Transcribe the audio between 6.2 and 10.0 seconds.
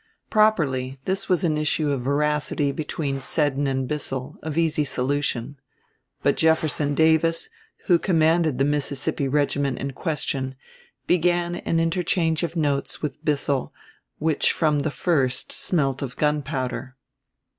But Jefferson Davis, who commanded the Mississippi regiment in